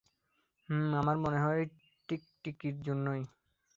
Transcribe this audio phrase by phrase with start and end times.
[0.69, 1.61] হুম, আমার মনে হয়
[2.09, 3.21] টিকটিকির জন্যই।